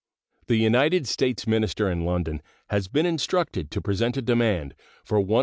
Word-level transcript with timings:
The 0.47 0.55
United 0.55 1.07
States 1.07 1.45
minister 1.45 1.87
in 1.87 2.05
London 2.05 2.41
has 2.71 2.87
been 2.87 3.05
instructed 3.05 3.69
to 3.69 3.81
present 3.81 4.17
a 4.17 4.23
demand 4.23 4.73
for 5.03 5.19
$105,305. 5.21 5.39